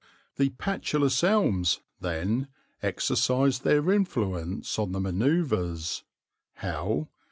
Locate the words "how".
6.53-7.09